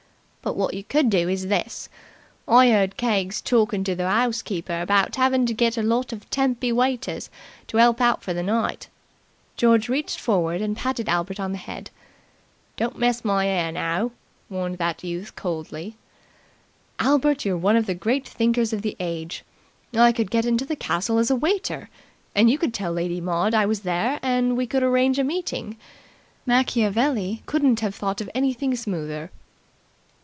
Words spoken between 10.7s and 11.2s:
patted